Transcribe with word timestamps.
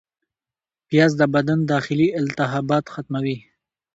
پیاز 0.87 1.11
د 1.17 1.21
بدن 1.35 1.59
داخلي 1.73 2.07
التهابات 2.21 2.85
ختموي 2.93 3.37